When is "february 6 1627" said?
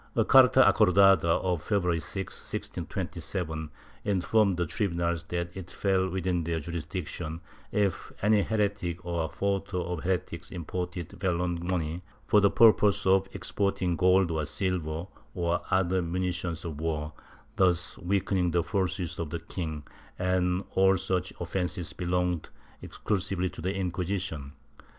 1.61-3.69